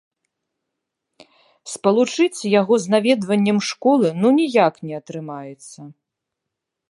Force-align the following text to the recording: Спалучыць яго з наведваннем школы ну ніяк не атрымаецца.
Спалучыць 1.73 2.47
яго 2.61 2.73
з 2.85 2.95
наведваннем 2.95 3.59
школы 3.69 4.07
ну 4.23 4.29
ніяк 4.39 4.73
не 4.87 4.93
атрымаецца. 5.01 5.79